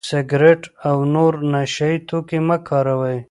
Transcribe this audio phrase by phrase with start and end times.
[0.09, 3.17] سګرټ او نور نشه يي توکي مه کاروئ.